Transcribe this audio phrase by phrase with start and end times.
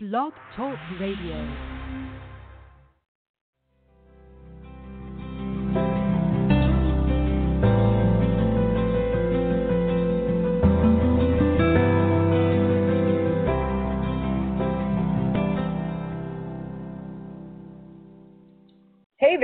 [0.00, 1.77] Blog Talk Radio.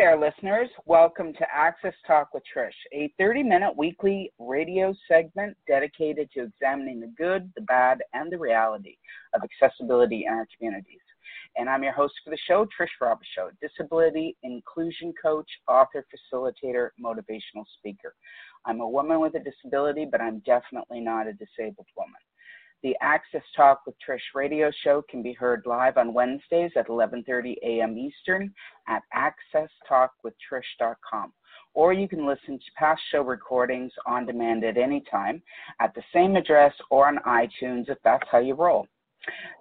[0.05, 0.69] There, listeners.
[0.85, 7.01] Welcome to Access Talk with Trish, a 30 minute weekly radio segment dedicated to examining
[7.01, 8.99] the good, the bad, and the reality
[9.35, 11.01] of accessibility in our communities.
[11.57, 17.65] And I'm your host for the show, Trish Robichaud, disability inclusion coach, author, facilitator, motivational
[17.79, 18.15] speaker.
[18.67, 22.21] I'm a woman with a disability, but I'm definitely not a disabled woman.
[22.85, 27.57] The Access Talk with Trish radio show can be heard live on Wednesdays at 11:30
[27.63, 27.97] a.m.
[27.97, 28.53] Eastern
[28.87, 31.33] at accesstalkwithtrish.com.
[31.73, 35.43] Or you can listen to past show recordings on demand at any time
[35.81, 38.87] at the same address or on iTunes if that's how you roll.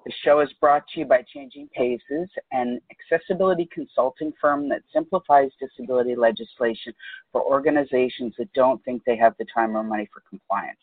[0.05, 5.49] The show is brought to you by Changing Paces, an accessibility consulting firm that simplifies
[5.61, 6.93] disability legislation
[7.31, 10.81] for organizations that don't think they have the time or money for compliance.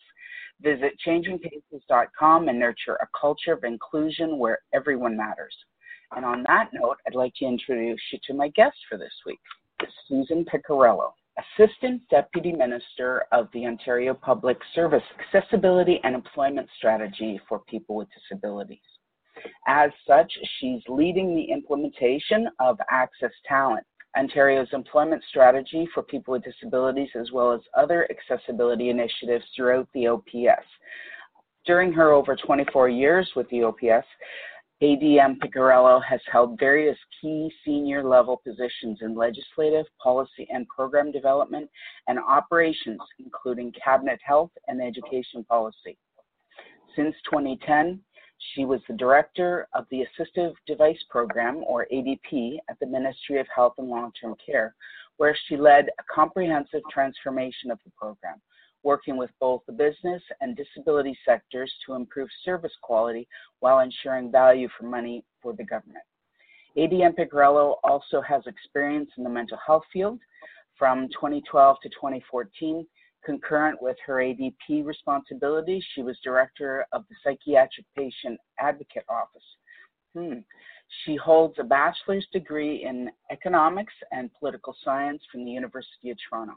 [0.61, 5.55] Visit changingpaces.com and nurture a culture of inclusion where everyone matters.
[6.15, 9.39] And on that note, I'd like to introduce you to my guest for this week,
[10.07, 11.11] Susan Picarello,
[11.57, 18.09] Assistant Deputy Minister of the Ontario Public Service Accessibility and Employment Strategy for People with
[18.13, 18.79] Disabilities.
[19.67, 23.85] As such, she's leading the implementation of Access Talent,
[24.17, 30.07] Ontario's employment strategy for people with disabilities, as well as other accessibility initiatives throughout the
[30.07, 30.65] OPS.
[31.65, 34.07] During her over 24 years with the OPS,
[34.81, 41.69] ADM Picarello has held various key senior level positions in legislative, policy, and program development
[42.07, 45.97] and operations, including cabinet health and education policy.
[46.95, 47.99] Since 2010,
[48.53, 53.47] she was the director of the Assistive Device Program, or ADP, at the Ministry of
[53.53, 54.75] Health and Long Term Care,
[55.17, 58.41] where she led a comprehensive transformation of the program,
[58.83, 63.27] working with both the business and disability sectors to improve service quality
[63.59, 66.03] while ensuring value for money for the government.
[66.77, 70.19] ADM Picarello also has experience in the mental health field.
[70.77, 72.87] From 2012 to 2014,
[73.23, 79.43] Concurrent with her ADP responsibilities, she was director of the Psychiatric Patient Advocate Office.
[80.15, 80.39] Hmm.
[81.05, 86.55] She holds a bachelor's degree in economics and political science from the University of Toronto.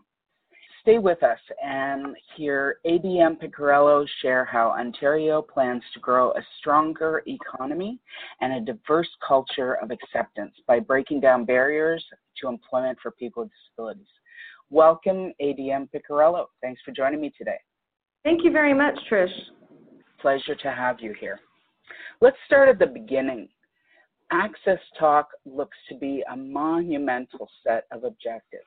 [0.85, 7.23] Stay with us and hear ADM Picarello share how Ontario plans to grow a stronger
[7.27, 7.99] economy
[8.43, 12.05] and a diverse culture of acceptance by breaking down barriers
[12.39, 14.07] to employment for people with disabilities.
[14.71, 16.47] Welcome, ADM Picarello.
[16.63, 17.59] Thanks for joining me today.
[18.25, 19.29] Thank you very much, Trish.
[20.21, 21.39] Pleasure to have you here.
[22.21, 23.49] Let's start at the beginning.
[24.33, 28.65] Access Talk looks to be a monumental set of objectives.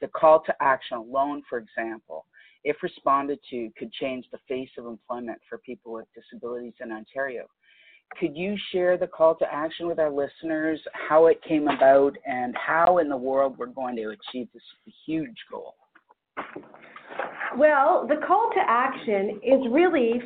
[0.00, 2.26] The call to action alone, for example,
[2.64, 7.46] if responded to, could change the face of employment for people with disabilities in Ontario.
[8.18, 12.54] Could you share the call to action with our listeners, how it came about, and
[12.56, 14.62] how in the world we're going to achieve this
[15.06, 15.74] huge goal?
[17.56, 20.20] Well, the call to action is really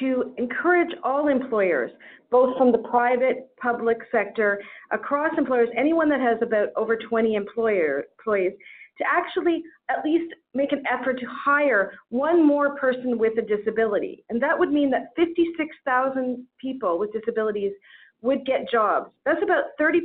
[0.00, 1.90] to encourage all employers,
[2.30, 4.60] both from the private, public sector,
[4.92, 8.52] across employers, anyone that has about over 20 employer, employees,
[8.98, 14.24] to actually at least make an effort to hire one more person with a disability.
[14.28, 17.72] And that would mean that 56,000 people with disabilities
[18.20, 19.10] would get jobs.
[19.24, 20.00] That's about 30%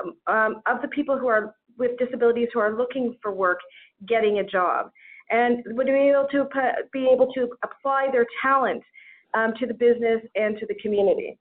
[0.00, 3.58] um, um, of the people who are with disabilities who are looking for work
[4.08, 4.90] getting a job.
[5.30, 6.46] And would be able to
[6.92, 8.82] be able to apply their talent
[9.32, 11.38] um, to the business and to the community.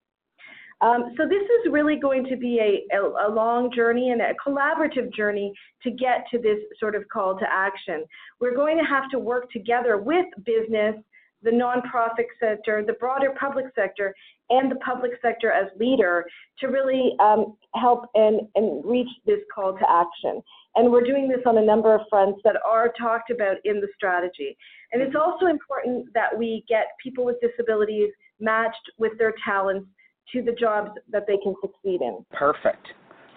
[0.84, 4.34] Um, so this is really going to be a, a, a, long journey and a
[4.46, 8.04] collaborative journey to get to this sort of call to action.
[8.42, 10.96] We're going to have to work together with business,
[11.42, 14.14] the nonprofit sector, the broader public sector,
[14.50, 16.26] and the public sector as leader
[16.60, 20.42] to really um, help and, and reach this call to action.
[20.76, 23.88] And we're doing this on a number of fronts that are talked about in the
[23.96, 24.58] strategy.
[24.92, 28.10] And it's also important that we get people with disabilities
[28.42, 29.88] matched with their talents
[30.32, 32.26] to the jobs that they can succeed in.
[32.32, 32.88] Perfect.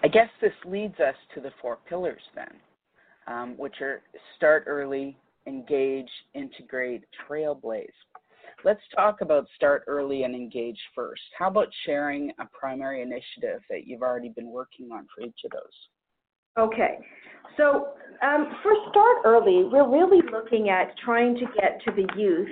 [0.03, 2.53] I guess this leads us to the four pillars then,
[3.27, 4.01] um, which are
[4.35, 5.17] start early,
[5.47, 7.87] engage, integrate, trailblaze.
[8.63, 11.21] Let's talk about start early and engage first.
[11.37, 15.51] How about sharing a primary initiative that you've already been working on for each of
[15.51, 15.61] those?
[16.57, 16.97] Okay.
[17.55, 17.89] So
[18.23, 22.49] um, for Start Early, we're really looking at trying to get to the youth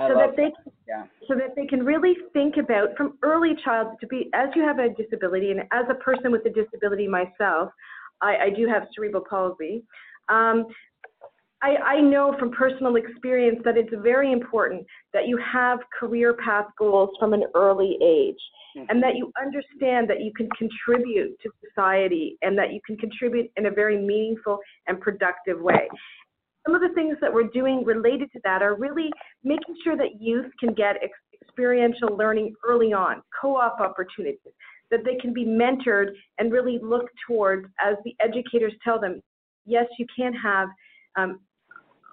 [0.00, 0.52] I so that they
[0.88, 1.04] Yeah.
[1.28, 4.78] so that they can really think about from early child to be as you have
[4.78, 7.70] a disability and as a person with a disability myself
[8.20, 9.84] i, I do have cerebral palsy
[10.28, 10.66] um,
[11.62, 16.66] I, I know from personal experience that it's very important that you have career path
[16.78, 18.40] goals from an early age
[18.88, 23.50] and that you understand that you can contribute to society and that you can contribute
[23.56, 25.88] in a very meaningful and productive way.
[26.70, 29.10] Some of the things that we're doing related to that are really
[29.42, 34.38] making sure that youth can get ex- experiential learning early on, co-op opportunities,
[34.92, 39.20] that they can be mentored and really look towards as the educators tell them,
[39.66, 40.68] yes, you can have
[41.16, 41.40] um,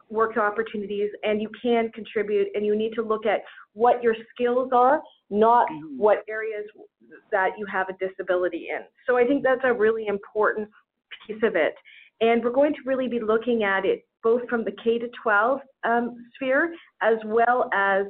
[0.09, 3.41] work opportunities and you can contribute and you need to look at
[3.73, 5.97] what your skills are, not Mhm.
[5.97, 6.65] what areas
[7.29, 8.83] that you have a disability in.
[9.05, 10.67] So I think that's a really important
[11.27, 11.75] piece of it.
[12.21, 15.59] And we're going to really be looking at it both from the K to 12
[15.83, 18.05] um, sphere as well as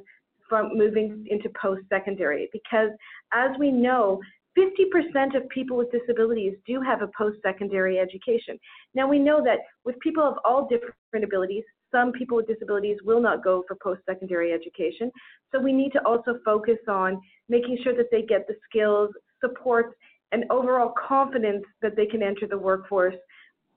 [0.50, 2.90] from moving into post-secondary because
[3.34, 4.20] as we know,
[4.58, 8.58] 50% of people with disabilities do have a post-secondary education.
[8.96, 13.22] Now we know that with people of all different abilities, some people with disabilities will
[13.22, 15.12] not go for post-secondary education.
[15.52, 19.12] So we need to also focus on making sure that they get the skills,
[19.42, 19.94] supports,
[20.32, 23.16] and overall confidence that they can enter the workforce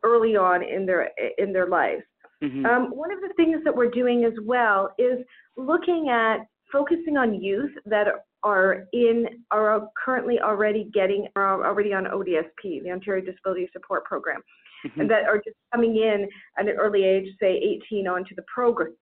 [0.02, 2.02] early on in their in their lives.
[2.42, 2.66] Mhm.
[2.66, 5.24] Um, one of the things that we're doing as well is
[5.56, 12.06] looking at focusing on youth that are in are currently already getting are already on
[12.06, 14.42] ODSP, the Ontario Disability Support Program,
[14.84, 15.00] Mhm.
[15.02, 18.96] and that are just coming in at an early age, say 18, onto the program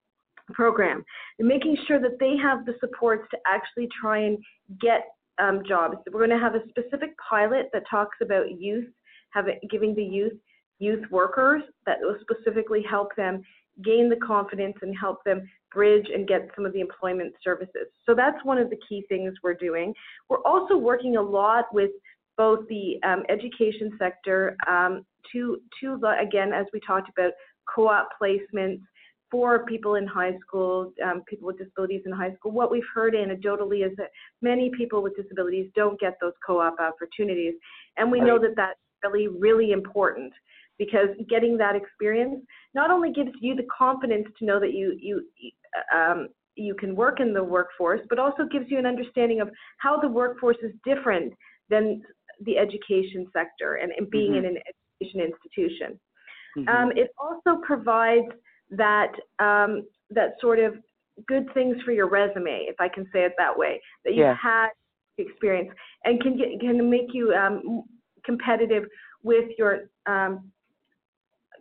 [0.54, 1.04] program,
[1.38, 4.42] and making sure that they have the supports to actually try and
[4.80, 5.06] get
[5.40, 5.96] um, jobs.
[6.10, 8.92] We're going to have a specific pilot that talks about youth,
[9.30, 10.32] having giving the youth
[10.78, 13.42] youth workers that will specifically help them
[13.84, 17.86] gain the confidence and help them bridge and get some of the employment services.
[18.06, 19.94] So that's one of the key things we're doing.
[20.28, 21.90] We're also working a lot with
[22.36, 27.32] both the um, education sector um, to, to the, again, as we talked about,
[27.72, 28.80] co-op placements
[29.30, 32.50] for people in high school, um, people with disabilities in high school.
[32.50, 34.08] What we've heard anecdotally is that
[34.40, 37.54] many people with disabilities don't get those co-op opportunities.
[37.98, 40.32] And we know that that's really, really important
[40.78, 42.40] because getting that experience
[42.74, 45.22] not only gives you the confidence to know that you you
[45.94, 49.48] um, you can work in the workforce, but also gives you an understanding of
[49.78, 51.32] how the workforce is different
[51.68, 52.02] than
[52.44, 54.38] the education sector and, and being Mhm.
[54.38, 56.00] in an education institution.
[56.56, 56.68] Mhm.
[56.68, 58.32] Um, it also provides
[58.70, 60.82] that um, that sort of
[61.26, 64.34] good things for your resume, if I can say it that way, that you've Yeah.
[64.34, 64.70] had
[65.18, 65.70] experience
[66.04, 67.82] and can get, can make you um,
[68.24, 68.84] competitive
[69.22, 70.52] with your um,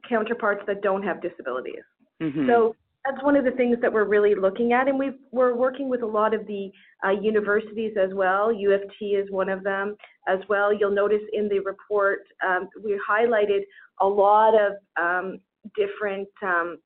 [0.07, 1.83] counterparts that don't have disabilities.
[2.21, 2.48] Mhm.
[2.48, 2.75] So
[3.06, 6.01] that's one of the things that we're really looking at, and we've, we're working with
[6.01, 6.71] a lot of the
[7.06, 8.51] uh, universities as well.
[8.51, 9.95] U of T is one of them
[10.27, 10.74] as well.
[10.74, 13.62] You'll notice in the report um, we highlighted
[14.01, 15.39] a lot of um,
[15.75, 16.80] different um,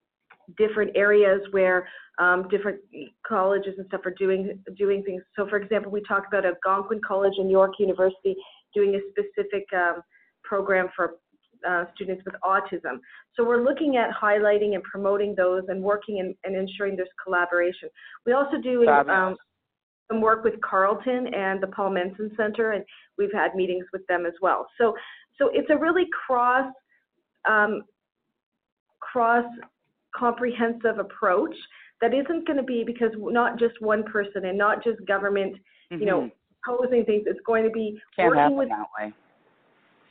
[0.57, 1.87] different areas where
[2.19, 2.79] um, different
[3.27, 5.23] colleges and stuff are doing doing things.
[5.35, 8.35] So, for example, we talked about Algonquin College and York University
[8.75, 10.01] doing a specific um,
[10.43, 11.15] program for
[11.67, 12.99] uh, students with autism.
[13.35, 17.89] So we're looking at highlighting and promoting those and working and, and ensuring there's collaboration.
[18.25, 19.35] We also do um,
[20.09, 22.83] some work with Carleton and the Paul Menton Center, and
[23.17, 24.67] we've had meetings with them as well.
[24.77, 24.95] So,
[25.37, 26.71] so it's a really cross,
[27.47, 27.83] um,
[28.99, 29.45] cross
[30.15, 31.55] comprehensive approach
[32.01, 35.55] that isn't going to be because not just one person and not just government,
[35.89, 36.31] you know, Mhm.
[36.65, 37.23] posing things.
[37.27, 39.13] It's going to be Can't working with that way.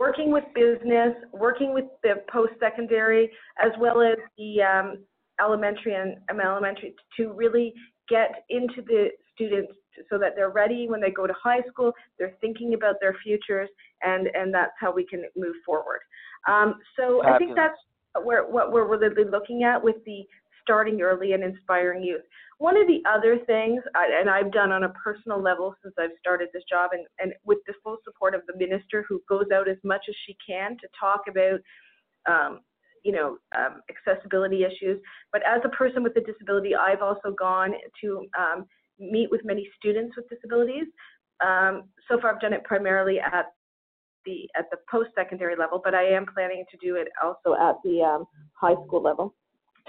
[0.00, 3.30] Working with business, working with the post-secondary,
[3.62, 4.98] as well as the um,
[5.38, 7.72] elementary and um, elementary to really
[8.08, 9.72] get into the students
[10.10, 13.68] so that they're ready when they go to high school, they're thinking about their futures,
[14.02, 16.00] and, and that's how we can move forward.
[16.48, 17.76] Um, so I think that's
[18.24, 20.24] where, what we're really looking at with the
[20.70, 22.22] starting early and inspiring youth.
[22.58, 23.82] One of the other things,
[24.20, 27.58] and I've done on a personal level since I've started this job, and, and with
[27.66, 30.86] the full support of the minister who goes out as much as she can to
[30.98, 31.60] talk about,
[32.30, 32.60] um,
[33.02, 35.00] you know, um, accessibility issues.
[35.32, 37.72] But as a person with a disability, I've also gone
[38.02, 38.66] to um,
[39.00, 40.86] meet with many students with disabilities.
[41.44, 43.46] Um, so far, I've done it primarily at
[44.26, 48.02] the at the post-secondary level, but I am planning to do it also at the
[48.02, 49.34] um, high school level.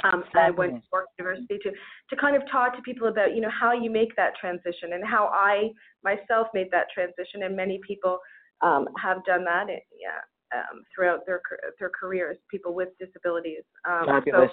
[0.04, 1.72] Um, I went to York University to
[2.10, 5.04] to kind of talk to people about you know how you make that transition and
[5.06, 5.70] how I
[6.04, 8.20] myself made that transition, and many people
[8.62, 9.70] um, have done that.
[9.70, 10.20] eh, Yeah.
[10.54, 11.42] Um, throughout their
[11.80, 13.64] their careers, people with disabilities.
[13.86, 14.52] Um, so- Fabulous.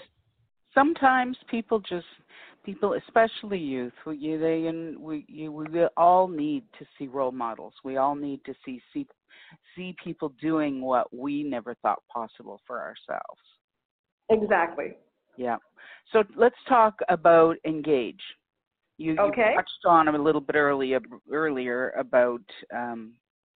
[0.75, 2.07] Sometimes people just
[2.63, 7.73] people, especially youth, we, they and we, you, we all need to see role models.
[7.83, 9.07] We all need to see see
[9.75, 13.41] see people doing what we never thought possible for ourselves.
[14.31, 14.93] Exactly.
[15.39, 15.57] Yeah.
[16.13, 18.21] So let's talk about engage.
[18.99, 19.51] You, okay.
[19.51, 22.43] you touched on a little bit earlier earlier about
[22.75, 23.13] um,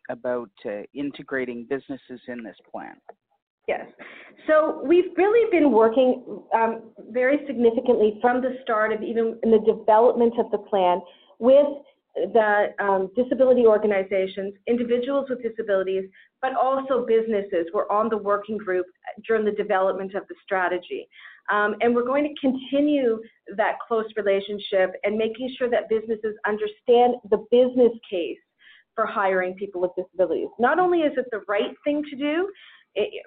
[0.08, 2.94] about uh, integrating businesses in this plan.
[3.66, 3.86] Yes.
[4.46, 9.60] So we've really been working um, very significantly from the start of even in the
[9.60, 11.00] development of the plan
[11.38, 11.66] with
[12.14, 16.04] the um, disability organizations, individuals with disabilities,
[16.40, 17.66] but also businesses.
[17.72, 18.86] We're on the working group
[19.26, 21.08] during the development of the strategy.
[21.52, 23.20] Um, and we're going to continue
[23.56, 28.38] that close relationship and making sure that businesses understand the business case
[28.94, 30.48] for hiring people with disabilities.
[30.58, 32.50] Not only is it the right thing to do,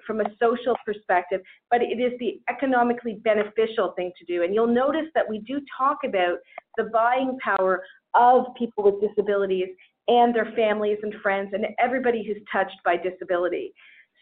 [0.06, 1.40] from a social perspective,
[1.70, 4.44] but it is the economically beneficial thing to do.
[4.44, 6.38] And you'll notice that we do talk about
[6.76, 7.82] the buying power
[8.14, 9.68] of people with disabilities
[10.08, 13.72] and their families and friends and everybody who's touched by disability.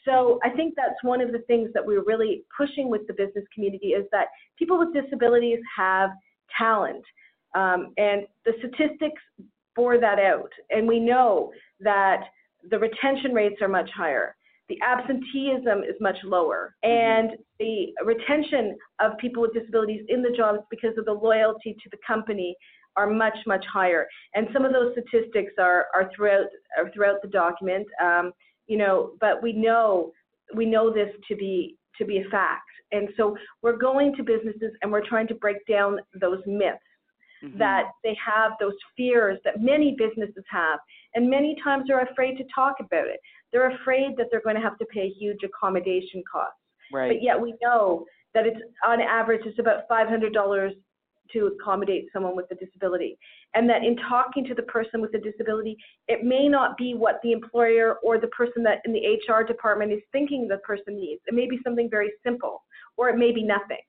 [0.04, 3.44] So I think that's one of the things that we're really pushing with the business
[3.54, 4.26] community is that
[4.58, 6.11] people with disabilities have
[6.58, 7.04] talent.
[7.54, 9.23] Um, and the statistics
[9.75, 10.50] bore that out.
[10.70, 12.25] And we know that
[12.70, 14.37] the retention rates are much higher
[14.68, 17.30] the absenteeism is much lower mm-hmm.
[17.30, 21.90] and the retention of people with disabilities in the jobs because of the loyalty to
[21.90, 22.56] the company
[22.96, 26.46] are much much higher and some of those statistics are are throughout
[26.78, 28.32] are throughout the document um,
[28.66, 30.12] you know but we know
[30.54, 34.73] we know this to be to be a fact and so we're going to businesses
[34.83, 36.78] and we're trying to break down those myths
[37.42, 37.59] mm-hmm.
[37.59, 40.78] that they have those fears that many businesses have
[41.14, 43.21] and many times they're afraid to talk about it
[43.54, 46.59] they're afraid that they're going to have to pay huge accommodation costs.
[46.92, 47.09] Right.
[47.09, 48.04] But yet we know
[48.35, 50.71] that it's on average it's about $500
[51.33, 53.19] to accommodate someone with a disability.
[53.54, 55.76] And that in talking to the person with a disability,
[56.09, 59.93] it may not be what the employer or the person that in the HR department
[59.93, 61.23] is thinking the person needs.
[61.26, 62.62] It may be something very simple,
[62.97, 63.83] or it may be nothing.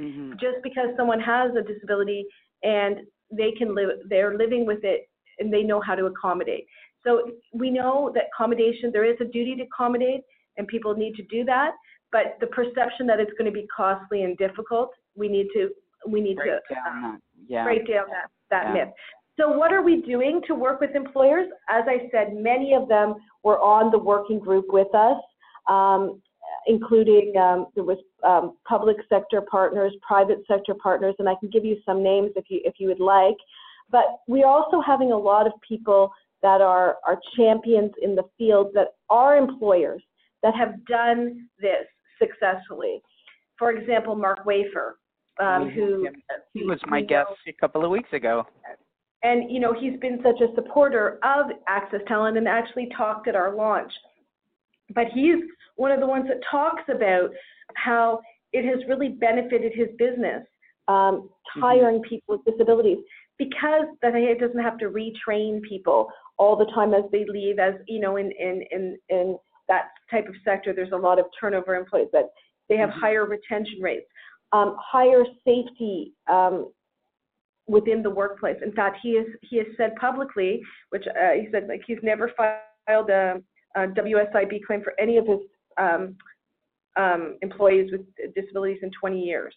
[0.00, 0.32] Mm-hmm.
[0.32, 2.24] Just because someone has a disability
[2.62, 5.08] and they can live, they're living with it
[5.38, 6.66] and they know how to accommodate.
[7.04, 10.22] So we know that accommodation, there is a duty to accommodate,
[10.56, 11.72] and people need to do that.
[12.12, 15.70] But the perception that it's going to be costly and difficult, we need to
[16.06, 17.20] we need break to down that.
[17.46, 17.64] Yeah.
[17.64, 18.84] break down that that Yeah.
[18.84, 18.94] myth.
[19.38, 21.48] So what are we doing to work with employers?
[21.68, 25.20] As I said, many of them were on the working group with us,
[25.68, 26.20] um,
[26.66, 31.64] including um, there was um, public sector partners, private sector partners, and I can give
[31.64, 33.36] you some names if you if you would like.
[33.90, 38.72] But we're also having a lot of people that are, are champions in the field
[38.74, 40.02] that are employers
[40.42, 41.86] that have done this
[42.18, 43.00] successfully.
[43.58, 44.98] For example, Mark Wafer,
[45.40, 46.06] um, who
[46.52, 48.44] he was my guest know, a couple of weeks ago.
[49.22, 53.36] And you know, he's been such a supporter of Access Talent and actually talked at
[53.36, 53.92] our launch.
[54.94, 55.36] But he's
[55.76, 57.30] one of the ones that talks about
[57.76, 58.20] how
[58.52, 60.44] it has really benefited his business
[60.88, 61.60] um, mm-hmm.
[61.60, 62.08] hiring mm-hmm.
[62.08, 62.98] people with disabilities
[63.38, 66.08] because that he doesn't have to retrain people
[66.38, 69.36] all the time as they leave as you know in in in, in
[69.68, 72.30] that type of sector there's a lot of turnover in place that
[72.68, 73.00] they have mm-hmm.
[73.00, 74.06] higher retention rates
[74.52, 76.70] um, higher safety um,
[77.66, 81.66] within the workplace in fact he has he has said publicly which uh, he said
[81.68, 83.40] like he's never filed a,
[83.76, 85.38] a WSIB claim for any of his
[85.78, 86.16] um,
[86.96, 89.54] um, employees with disabilities in 20 years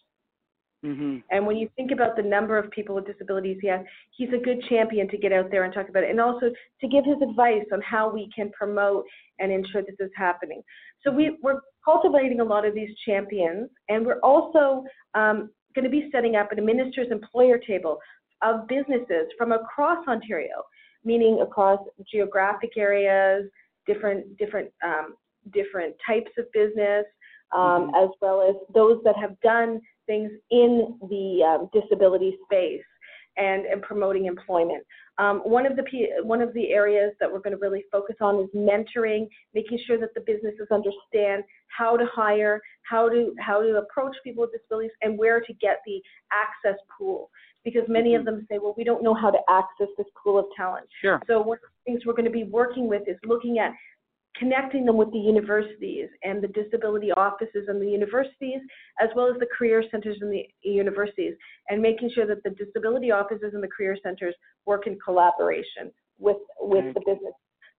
[0.85, 1.17] Mm-hmm.
[1.31, 4.43] And when you think about the number of people with disabilities he has, he's a
[4.43, 7.17] good champion to get out there and talk about it, and also to give his
[7.27, 9.05] advice on how we can promote
[9.39, 10.61] and ensure this is happening.
[11.03, 15.89] So we, we're cultivating a lot of these champions, and we're also um, going to
[15.89, 18.00] be setting up an minister's employer table
[18.42, 20.63] of businesses from across Ontario,
[21.04, 21.80] meaning across
[22.12, 23.50] geographic areas,
[23.86, 25.15] different different um,
[25.54, 27.06] different types of business,
[27.54, 28.04] um, mm-hmm.
[28.04, 32.82] as well as those that have done things in the um, disability space
[33.38, 34.84] and, and promoting employment.
[35.17, 35.84] Um, one of the
[36.24, 39.98] one of the areas that we're going to really focus on is mentoring, making sure
[39.98, 44.91] that the businesses understand how to hire, how to how to approach people with disabilities,
[45.01, 47.29] and where to get the access pool.
[47.63, 48.19] Because many mm-hmm.
[48.19, 50.86] of them say, well, we don't know how to access this pool of talent.
[51.01, 51.19] Sure.
[51.27, 53.72] So one of the things we're going to be working with is looking at
[54.38, 58.60] connecting them with the universities and the disability offices and the universities,
[59.00, 61.34] as well as the career centers in the universities,
[61.70, 66.38] and making sure that the disability offices and the career centers work in collaboration with,
[66.60, 66.94] with mm-hmm.
[66.94, 67.34] the business.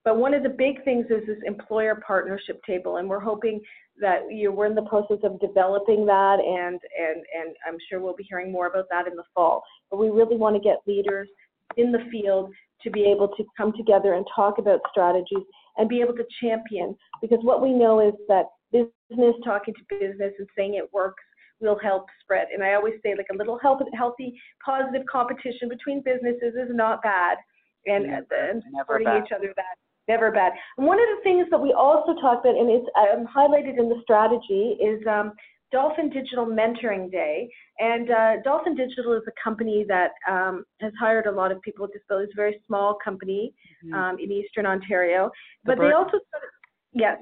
[0.04, 3.60] But one of the big things is this employer partnership table, and we're hoping
[4.00, 8.14] that you we're in the process of developing that, and and and I'm sure we'll
[8.14, 9.64] be hearing more about that in the fall.
[9.90, 11.28] But we really want to get leaders
[11.76, 12.52] in the field
[12.86, 15.44] to be able to come together and talk about strategies
[15.76, 16.96] and be able to champion.
[17.20, 21.22] Because what we know is that business talking to business and saying it works
[21.60, 22.46] will help spread.
[22.54, 27.02] And I always say, like a little healthy, healthy positive competition between businesses is not
[27.02, 27.38] bad,
[27.86, 29.24] and, Never, and supporting bad.
[29.24, 29.76] each other that
[30.08, 30.52] never bad.
[30.78, 33.88] And one of the things that we also talk about, and it's um, highlighted in
[33.88, 35.32] the strategy, is um,
[35.72, 37.48] Dolphin Digital Mentoring Day.
[37.78, 41.82] And uh, Dolphin Digital is a company that um, has hired a lot of people
[41.84, 43.52] with disabilities, a very small company
[43.84, 43.94] Mhm.
[43.94, 45.30] um, in Eastern Ontario.
[45.64, 46.50] The But they also, sort of-
[46.92, 47.18] yes,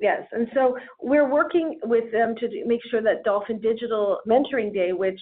[0.00, 0.26] yes.
[0.32, 4.92] And so we're working with them to do- make sure that Dolphin Digital Mentoring Day,
[4.92, 5.20] which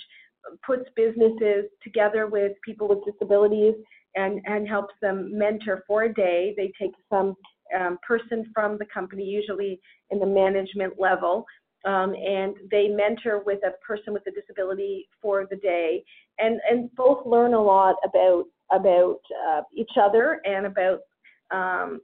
[0.67, 3.75] puts businesses together with people with disabilities
[4.15, 6.55] and, and helps them mentor for a day.
[6.57, 7.35] They take some
[7.79, 9.81] um, person from the company, usually
[10.11, 11.47] in the management level,
[11.85, 16.05] um, and they mentor with a person with a disability for the day,
[16.39, 21.01] and and both learn a lot about about uh, each other and about
[21.51, 22.01] um,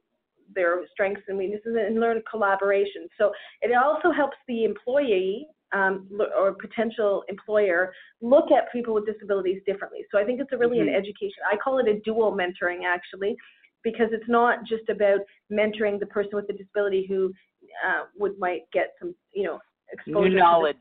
[0.55, 3.09] their strengths and weaknesses and learn collaboration.
[3.17, 3.33] So
[3.63, 10.05] it also helps the employee um, or potential employer look at people with disabilities differently.
[10.11, 10.89] So I think it's a really Mhm.
[10.89, 11.43] an education.
[11.51, 13.37] I call it a dual mentoring actually,
[13.83, 15.21] because it's not just about
[15.51, 17.33] mentoring the person with a disability who
[17.87, 19.61] uh, would might get some you know
[19.93, 20.77] exposure New knowledge.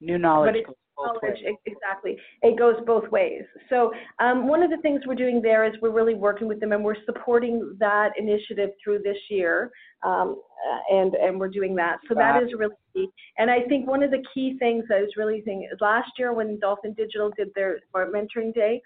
[0.00, 0.64] New knowledge
[0.98, 2.16] knowledge, exactly.
[2.42, 3.42] It goes both ways.
[3.68, 6.72] So um, one of the things we're doing there is we're really working with them
[6.72, 9.70] and we're supporting that initiative through this year,
[10.04, 10.40] um,
[10.70, 11.98] uh, and and we're doing that.
[12.08, 13.08] So that is really key.
[13.38, 16.32] And I think one of the key things I was really thinking is last year
[16.32, 18.82] when Dolphin Digital did their mentoring day,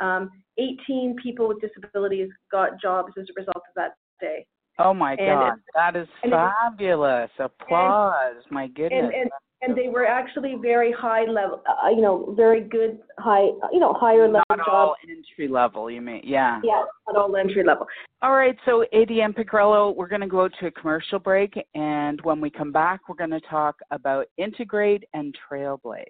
[0.00, 4.46] um, 18 people with disabilities got jobs as a result of that day.
[4.80, 7.30] Oh my and God, it's- that is and fabulous!
[7.38, 8.42] Applause!
[8.50, 8.92] my goodness.
[8.92, 9.30] And, and
[9.62, 13.92] and they were actually very high level, uh, you know, very good high, you know,
[13.92, 14.68] higher level Not jobs.
[14.70, 16.22] all entry level, you mean?
[16.24, 16.60] Yeah.
[16.64, 17.86] Yeah, at all entry level.
[18.22, 22.40] All right, so ADM Picarello, we're going to go to a commercial break, and when
[22.40, 26.04] we come back, we're going to talk about Integrate and Trailblaze.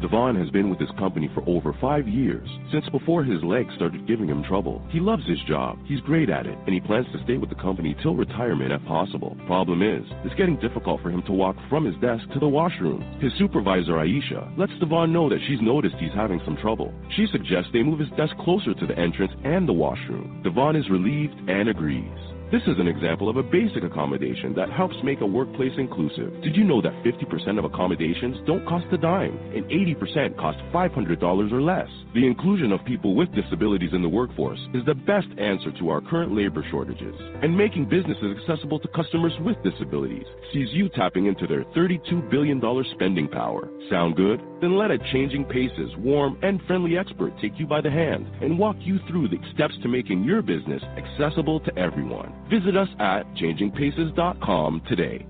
[0.00, 4.06] Devon has been with his company for over five years, since before his legs started
[4.06, 4.80] giving him trouble.
[4.90, 7.56] He loves his job, he's great at it, and he plans to stay with the
[7.56, 9.36] company till retirement if possible.
[9.46, 13.02] Problem is, it's getting difficult for him to walk from his desk to the washroom.
[13.20, 16.94] His supervisor, Aisha, lets Devon know that she's noticed he's having some trouble.
[17.16, 20.42] She suggests they move his desk closer to the entrance and the washroom.
[20.44, 22.27] Devon is relieved and agrees.
[22.50, 26.32] This is an example of a basic accommodation that helps make a workplace inclusive.
[26.40, 31.52] Did you know that 50% of accommodations don't cost a dime and 80% cost $500
[31.52, 31.88] or less?
[32.14, 36.00] The inclusion of people with disabilities in the workforce is the best answer to our
[36.00, 37.14] current labor shortages.
[37.42, 42.62] And making businesses accessible to customers with disabilities sees you tapping into their $32 billion
[42.94, 43.68] spending power.
[43.90, 44.40] Sound good?
[44.62, 48.58] Then let a changing paces, warm, and friendly expert take you by the hand and
[48.58, 52.37] walk you through the steps to making your business accessible to everyone.
[52.50, 55.26] Visit us at changingpaces.com today.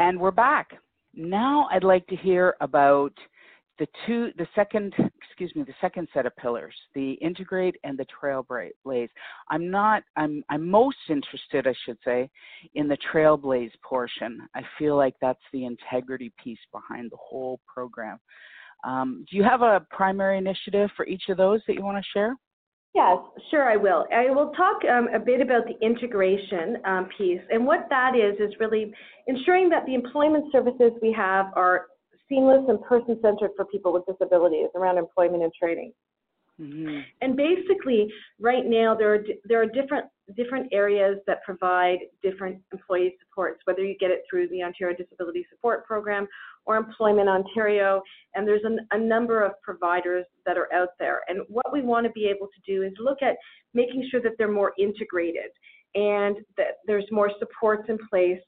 [0.00, 0.70] And we're back.
[1.14, 3.12] Now I'd like to hear about
[3.78, 8.06] the two, the second, excuse me, the second set of pillars, the integrate and the
[8.06, 9.08] trailblaze.
[9.50, 12.28] I'm not, I'm, I'm most interested, I should say,
[12.74, 14.40] in the trailblaze portion.
[14.56, 18.18] I feel like that's the integrity piece behind the whole program.
[18.82, 22.10] Um, do you have a primary initiative for each of those that you want to
[22.12, 22.36] share?
[22.94, 23.18] Yes,
[23.50, 24.06] sure, I will.
[24.12, 27.40] I will talk um, a bit about the integration um, piece.
[27.50, 28.92] And what that is, is really
[29.26, 31.86] ensuring that the employment services we have are
[32.28, 35.92] seamless and person centered for people with disabilities around employment and training.
[36.60, 36.98] Mm-hmm.
[37.20, 43.16] And basically, right now there are there are different different areas that provide different employee
[43.20, 46.26] supports, whether you get it through the Ontario Disability Support Program
[46.68, 48.00] or Employment Ontario,
[48.34, 51.22] and there's an, a number of providers that are out there.
[51.28, 53.36] And what we want to be able to do is look at
[53.74, 55.50] making sure that they're more integrated
[55.96, 58.38] and that there's more supports in place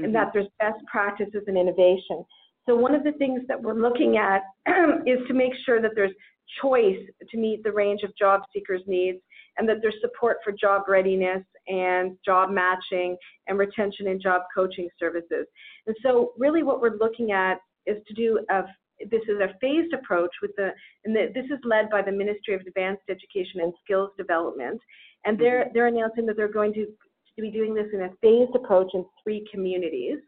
[0.00, 0.06] Mm-hmm.
[0.06, 2.24] and that there's best practices and innovation.
[2.66, 4.42] So one of the things that we're looking at
[5.06, 6.14] is to make sure that there's
[6.62, 6.98] choice
[7.30, 9.18] to meet the range of job seekers' needs
[9.58, 13.16] and that there's support for job readiness and job matching
[13.46, 15.46] and retention and job coaching services.
[15.86, 18.62] And so really what we're looking at is to do a
[19.10, 20.70] this is a phased approach with the
[21.04, 24.80] and the, this is led by the Ministry of Advanced Education and Skills Development
[25.24, 26.86] and they're they're announcing that they're going to
[27.36, 30.18] to be doing this in a phased approach in three communities.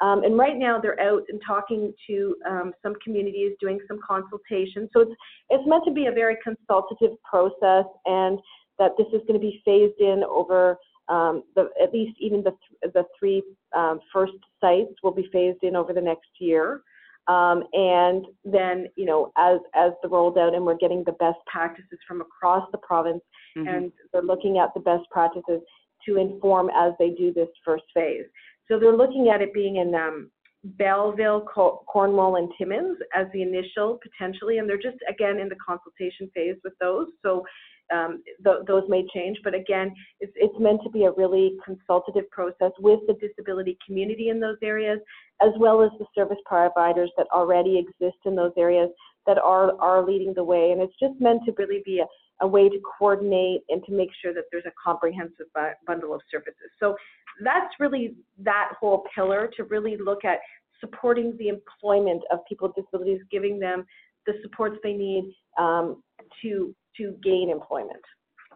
[0.00, 4.88] Um, and right now they're out and talking to um, some communities, doing some consultation.
[4.92, 5.12] So it's
[5.50, 8.38] it's meant to be a very consultative process, and
[8.78, 10.76] that this is going to be phased in over
[11.08, 13.42] um, the, at least even the th- the three
[13.76, 16.82] um, first sites will be phased in over the next year.
[17.28, 21.38] Um, and then, you know, as as the rolled out and we're getting the best
[21.46, 23.22] practices from across the province,
[23.56, 23.68] mm-hmm.
[23.68, 25.60] and they're looking at the best practices
[26.06, 28.24] to inform as they do this first phase.
[28.66, 30.30] So they're looking at it being in um,
[30.64, 36.30] Belleville, Cornwall, and Timmins as the initial potentially, and they're just again in the consultation
[36.34, 37.08] phase with those.
[37.22, 37.44] So
[37.92, 42.30] um, th- those may change, but again, it's, it's meant to be a really consultative
[42.30, 44.98] process with the disability community in those areas,
[45.40, 48.90] as well as the service providers that already exist in those areas
[49.26, 50.70] that are are leading the way.
[50.72, 52.06] And it's just meant to really be a,
[52.44, 56.20] a way to coordinate and to make sure that there's a comprehensive bu- bundle of
[56.30, 56.70] services.
[56.80, 56.96] So
[57.44, 60.38] that's really that whole pillar to really look at
[60.80, 63.84] supporting the employment of people with disabilities, giving them
[64.26, 66.02] the supports they need um,
[66.42, 68.02] to to gain employment.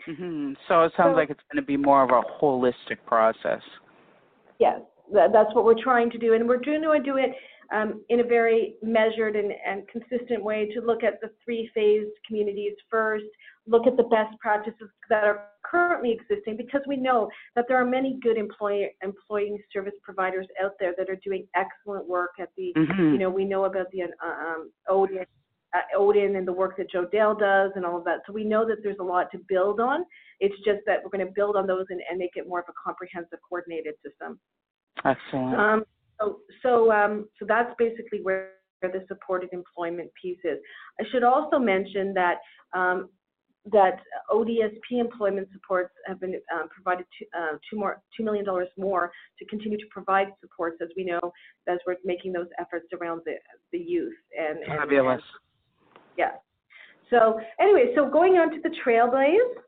[0.09, 0.53] Mm-hmm.
[0.69, 3.63] So it sounds so, like it's going to be more of a holistic process.
[4.59, 4.81] Yes,
[5.13, 7.31] that, that's what we're trying to do, and we're trying to do it
[7.73, 12.11] um, in a very measured and, and consistent way to look at the three phased
[12.27, 13.25] communities first,
[13.67, 17.85] look at the best practices that are currently existing because we know that there are
[17.85, 22.73] many good employee employing service providers out there that are doing excellent work at the
[22.77, 23.13] mm-hmm.
[23.13, 25.25] you know we know about the uh, um, ODEN
[25.75, 28.45] uh, ODEN and the work that Joe Dale does and all of that so we
[28.45, 30.05] know that there's a lot to build on
[30.41, 32.67] it's just that we're going to build on those and, and make it more of
[32.69, 34.39] a comprehensive coordinated system
[35.05, 35.85] excellent um,
[36.21, 38.51] so so um, so that's basically where
[38.89, 40.59] the supported employment piece is.
[41.01, 42.39] I should also mention that
[42.75, 43.09] um,
[43.71, 48.69] that ODSP employment supports have been um, provided two, uh, two more two million dollars
[48.77, 51.21] more to continue to provide supports as we know
[51.69, 53.35] as we're making those efforts around the
[53.73, 55.15] the youth and, and fabulous.
[55.15, 55.23] And,
[56.17, 56.33] yeah.
[57.11, 59.63] So anyway, so going on to the Trailblaze.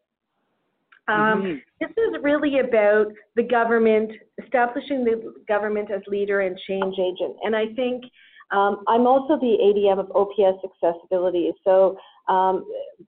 [1.07, 1.57] Um, mm-hmm.
[1.81, 4.11] This is really about the government
[4.43, 8.05] establishing the government as leader and change agent, and I think
[8.51, 11.53] um, I'm also the ADM of OPS accessibility.
[11.65, 12.65] So um,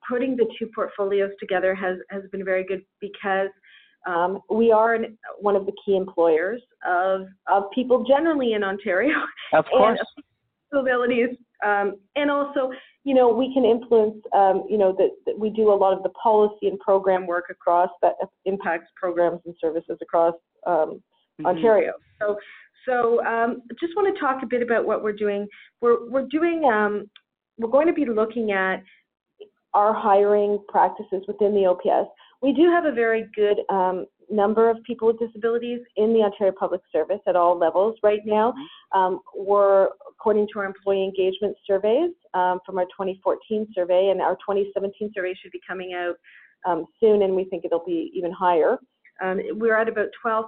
[0.08, 3.48] putting the two portfolios together has, has been very good because
[4.06, 9.14] um, we are an, one of the key employers of, of people generally in Ontario.
[9.52, 10.00] Of course.
[10.16, 10.24] And.
[11.64, 12.70] Um, and also,
[13.04, 16.10] you know, we can influence, um, you know, that, we do a lot of the
[16.10, 18.14] policy and program work across that
[18.44, 20.34] impacts programs and services across
[20.66, 20.74] um,
[21.40, 21.46] mm-hmm.
[21.46, 21.92] Ontario.
[22.20, 22.36] So,
[22.86, 25.46] so um, just want to talk a bit about what we're doing.
[25.80, 27.10] We're, we're doing, um,
[27.58, 28.82] we're going to be looking at
[29.74, 32.10] our hiring practices within the OPS.
[32.42, 36.52] We do have a very good um, number of people with disabilities in the Ontario
[36.58, 38.52] Public Service at all levels right now.
[38.52, 38.98] Mm-hmm.
[38.98, 44.34] Um, we're, according to our employee engagement surveys um, from our 2014 survey, and our
[44.36, 46.16] 2017 survey should be coming out
[46.66, 48.78] um, soon, and we think it'll be even higher.
[49.22, 50.44] Um, we're at about 12%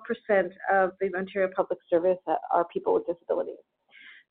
[0.73, 2.19] of the Ontario Public Service
[2.53, 3.57] are people with disabilities.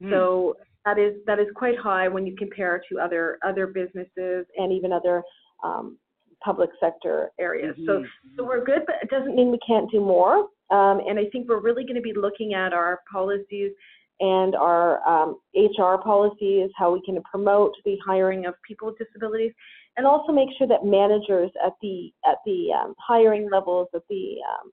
[0.04, 0.12] Mm.
[0.12, 0.56] So
[0.86, 4.94] that is that is quite high when you compare to other other businesses and even
[4.94, 5.24] other
[5.64, 5.98] um,
[6.43, 7.76] public sector areas.
[7.80, 7.86] Mm-hmm.
[7.86, 10.50] So so we're good, but it doesn't mean we can't do more.
[10.69, 13.71] Um, and I think we're really going to be looking at our policies
[14.19, 19.54] and our um, HR policies, how we can promote the hiring of people with disabilities,
[19.95, 24.36] and also make sure that managers at the at the um, hiring levels, at the
[24.52, 24.71] um,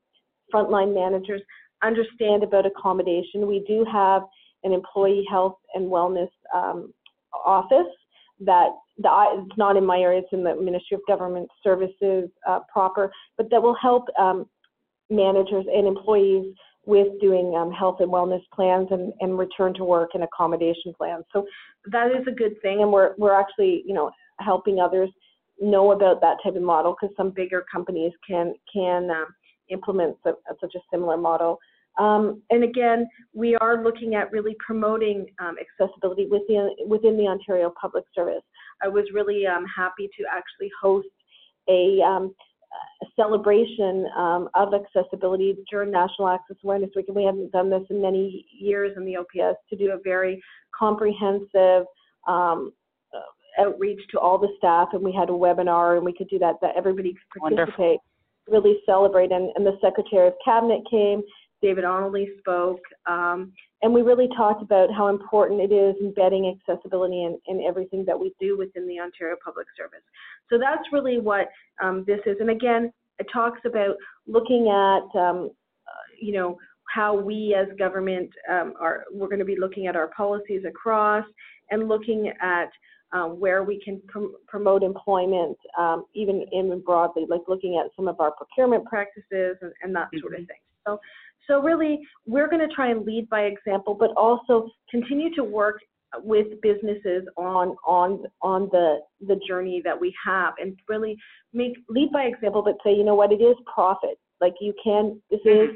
[0.53, 1.43] frontline managers,
[1.83, 3.47] understand about accommodation.
[3.47, 4.23] We do have
[4.65, 6.93] an employee health and wellness um,
[7.45, 7.93] office
[8.41, 9.09] that the,
[9.49, 13.51] it's not in my area, it's in the Ministry of Government Services uh, proper, but
[13.51, 14.47] that will help um,
[15.11, 16.55] managers and employees
[16.87, 21.25] with doing um, health and wellness plans and, and return to work and accommodation plans.
[21.33, 21.47] So
[21.91, 25.11] that is a good thing, and we're we're actually you know helping others
[25.61, 29.27] know about that type of model because some bigger companies can can um,
[29.71, 31.59] implement such, such a similar model.
[31.99, 37.73] Um, and again, we are looking at really promoting um, accessibility within, within the Ontario
[37.81, 38.43] Public Service.
[38.83, 41.09] I was really um, happy to actually host
[41.69, 42.35] a, um,
[43.03, 47.83] a celebration um, of accessibility during National Access Awareness Week, and we haven't done this
[47.91, 50.43] in many years in the OPS to do a very
[50.77, 51.87] comprehensive
[52.27, 52.73] um,
[53.15, 56.39] uh, outreach to all the staff, and we had a webinar, and we could do
[56.39, 58.03] that that everybody could participate, Wonderful.
[58.49, 61.23] really celebrate, and, and the Secretary of Cabinet came
[61.65, 63.39] David Onally spoke, um,
[63.81, 68.19] and we really talked about how important it is embedding accessibility in, in everything that
[68.23, 70.05] we do within the Ontario Public Service.
[70.51, 71.47] So that's really what
[71.83, 72.37] um, this is.
[72.41, 73.97] And again, it talks about
[74.27, 75.39] looking at, um,
[75.89, 76.59] uh, you know,
[76.97, 81.25] how we as government um, are, we're going to be looking at our policies across
[81.71, 82.71] and looking at
[83.15, 88.07] um, where we can prom- promote employment, um, even in broadly, like looking at some
[88.07, 90.49] of our procurement practices and, and that sort of Mhm.
[90.49, 90.63] thing.
[90.87, 90.99] So,
[91.47, 95.81] so really, we're going to try and lead by example, but also continue to work
[96.23, 101.17] with businesses on on on the the journey that we have, and really
[101.53, 104.19] make lead by example, but say, you know what, it is profit.
[104.41, 105.71] Like you can, this is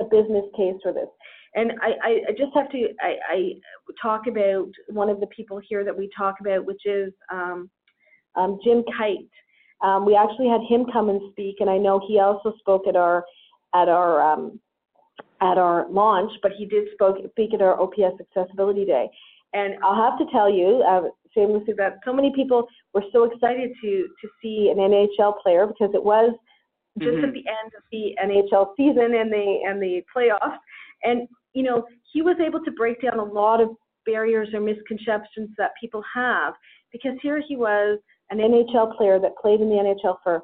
[0.00, 1.08] a business case for this.
[1.54, 3.52] And I, I, I just have to I, I
[4.00, 7.70] talk about one of the people here that we talk about, which is um,
[8.36, 9.28] um, Jim Kyte.
[9.82, 12.96] Um, we actually had him come and speak, and I know he also spoke at
[12.96, 13.24] our
[13.74, 14.60] at our um,
[15.40, 19.08] at our launch, but he did spoke, speak at our OPS Accessibility Day.
[19.52, 23.70] And I'll have to tell you, uh, shamelessly, that so many people were so excited
[23.82, 26.32] to to see an NHL player because it was
[26.98, 27.28] just Mhm.
[27.28, 30.58] at the end of the NHL season and the and the playoffs.
[31.04, 35.50] And you know, he was able to break down a lot of barriers or misconceptions
[35.56, 36.54] that people have
[36.92, 37.98] because here he was
[38.30, 40.42] an NHL player that played in the NHL for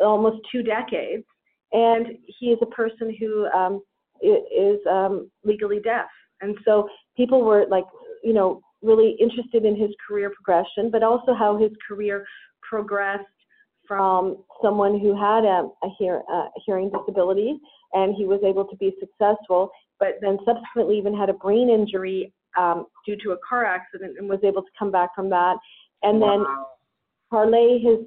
[0.00, 1.24] almost two decades,
[1.72, 3.82] and he is a person who um,
[4.22, 6.06] i- is um, legally deaf,
[6.40, 7.84] and so people were like,
[8.22, 12.24] you know, really interested in his career progression, but also how his career
[12.68, 13.24] progressed
[13.86, 17.58] from someone who had a, a, hear, a hearing disability,
[17.92, 22.32] and he was able to be successful, but then subsequently even had a brain injury
[22.58, 25.56] um, due to a car accident and was able to come back from that,
[26.02, 26.66] and then Wow.
[27.30, 27.98] parlay his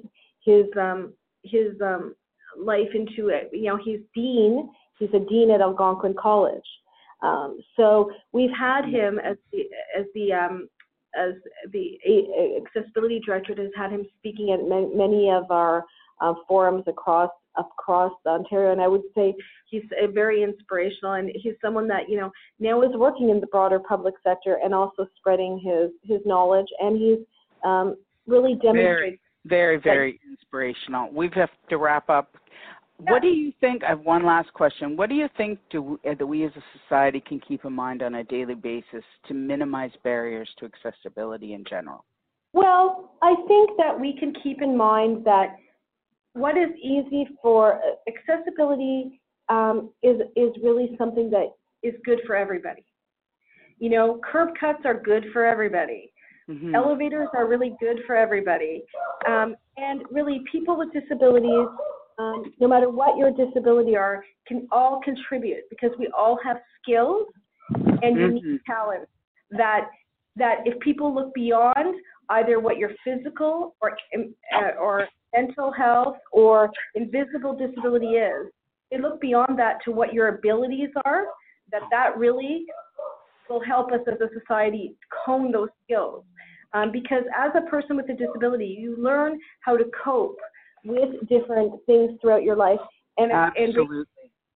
[0.44, 1.12] his um
[1.44, 2.14] his um
[2.58, 3.50] life into it.
[3.52, 4.70] You know, he's dean.
[4.98, 6.62] He's a dean at Algonquin College.
[7.22, 9.60] Um, so we've had him as the
[9.98, 10.68] as the um,
[11.16, 11.32] as
[11.72, 11.98] the
[12.60, 15.84] accessibility director has had him speaking at many of our
[16.20, 19.34] uh, forums across across Ontario, and I would say
[19.66, 23.46] he's a very inspirational, and he's someone that you know now is working in the
[23.46, 27.18] broader public sector and also spreading his his knowledge, and he's
[27.64, 29.18] um, really demonstrated.
[29.46, 31.10] Very, very inspirational.
[31.12, 32.34] We have to wrap up.
[32.98, 33.82] What do you think?
[33.82, 34.96] I have one last question.
[34.96, 38.02] What do you think do, uh, that we as a society can keep in mind
[38.02, 42.04] on a daily basis to minimize barriers to accessibility in general?
[42.52, 45.56] Well, I think that we can keep in mind that
[46.34, 51.48] what is easy for accessibility um, is is really something that
[51.82, 52.84] is good for everybody.
[53.78, 56.12] You know, curb cuts are good for everybody.
[56.48, 56.74] Mhm.
[56.74, 58.84] Elevators are really good for everybody.
[59.26, 61.68] Um, and really, people with disabilities,
[62.18, 67.26] um, no matter what your disability are, can all contribute because we all have skills
[68.02, 68.64] and unique Mhm.
[68.64, 69.10] talents
[69.50, 69.90] that
[70.36, 72.00] that if people look beyond
[72.30, 73.96] either what your physical or
[74.52, 78.50] uh, or mental health or invisible disability is,
[78.90, 81.26] they look beyond that to what your abilities are.
[81.70, 82.66] That that really
[83.48, 86.24] will help us as a society hone those skills.
[86.72, 90.38] Um, because as a person with a disability, you learn how to cope
[90.84, 92.80] with different things throughout your life
[93.18, 93.74] and, and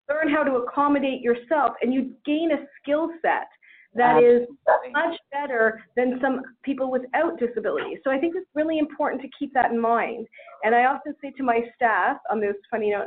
[0.09, 3.49] learn how to accommodate yourself and you gain a skill set
[3.95, 4.93] that is Absolutely.
[4.93, 7.99] much better than some people without disabilities.
[8.05, 10.27] So I think it's really important to keep that in mind.
[10.63, 13.07] And I often say to my staff on this funny note,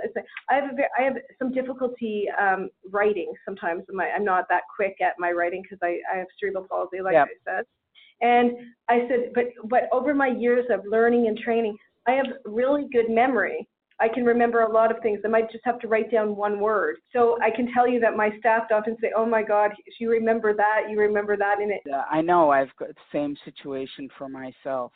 [0.50, 3.84] I have a very, I have some difficulty um, writing sometimes.
[3.92, 7.14] My, I'm not that quick at my writing because I, I have cerebral palsy, like
[7.14, 7.28] Yep.
[7.28, 7.66] I said.
[8.22, 8.52] And
[8.88, 13.10] I said, but but over my years of learning and training, I have really good
[13.10, 13.68] memory.
[14.00, 15.20] I can remember a lot of things.
[15.24, 16.98] I might just have to write down one word.
[17.14, 20.56] So I can tell you that my staff often say, "Oh my God, you remember
[20.56, 20.90] that?
[20.90, 24.92] You remember that?" in it Uh, I know I've got the same situation for myself.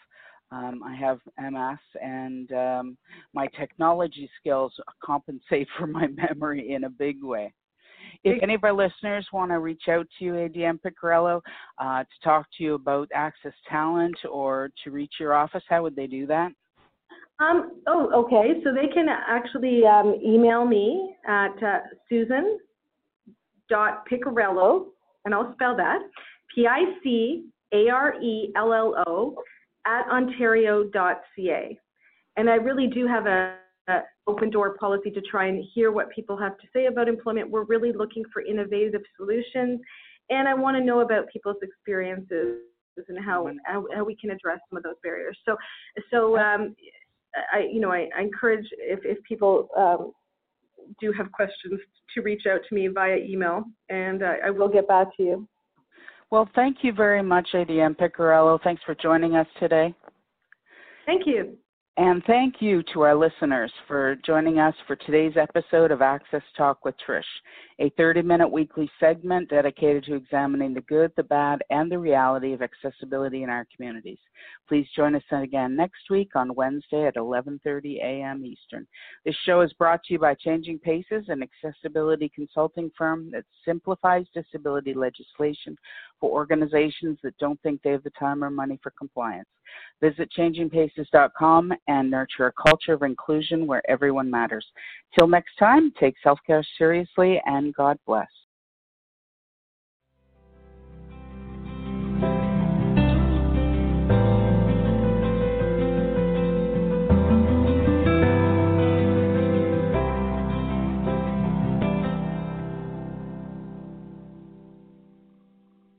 [0.52, 2.98] Um, I have MS, and um,
[3.34, 7.54] my technology skills compensate for my memory in a big way.
[8.24, 11.42] If any of our listeners want to reach out to you, ADM Picarello,
[11.78, 15.96] uh, to talk to you about Access Talent or to reach your office, how would
[15.96, 16.52] they do that?
[17.40, 18.62] Um, oh, okay.
[18.64, 22.60] So they can actually um, email me at uh, Susan
[23.70, 24.86] dot Picarello,
[25.26, 26.00] and I'll spell that
[26.54, 29.36] P I C A R E L L O
[29.86, 31.80] at ontario.ca.
[32.38, 33.58] And I really do have a,
[33.90, 37.50] a open door policy to try and hear what people have to say about employment.
[37.50, 39.82] We're really looking for innovative solutions,
[40.30, 42.60] and I want to know about people's experiences
[43.10, 45.38] and how, how how we can address some of those barriers.
[45.46, 45.58] So
[46.12, 46.76] so um,
[47.54, 50.12] I, you know, I, I encourage if, if people um,
[51.00, 51.80] do have questions
[52.14, 55.48] to reach out to me via email, and uh, I will get back to you.
[56.32, 58.60] Well, thank you very much, ADM Picarello.
[58.64, 59.94] Thanks for joining us today.
[61.06, 61.58] Thank you.
[61.98, 66.84] And thank you to our listeners for joining us for today's episode of Access Talk
[66.84, 67.24] with Trish,
[67.80, 72.52] a 30 minute weekly segment dedicated to examining the good, the bad, and the reality
[72.52, 74.18] of accessibility in our communities.
[74.68, 78.46] Please join us again next week on Wednesday at 11:30 a.m.
[78.46, 78.86] Eastern.
[79.24, 84.26] This show is brought to you by Changing Paces, an accessibility consulting firm that simplifies
[84.34, 85.78] disability legislation
[86.20, 89.48] for organizations that don't think they have the time or money for compliance.
[90.02, 94.66] Visit changingpaces.com and nurture a culture of inclusion where everyone matters.
[95.18, 98.28] Till next time, take self care seriously and God bless.